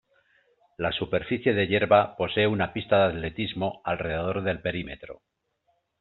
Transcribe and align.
La 0.77 0.91
superficie 0.91 1.53
de 1.53 1.67
hierba 1.67 2.17
posee 2.17 2.47
una 2.47 2.73
pista 2.73 2.97
de 2.97 3.13
atletismo 3.15 3.81
alrededor 3.85 4.41
del 4.41 4.59
perímetro. 4.59 5.21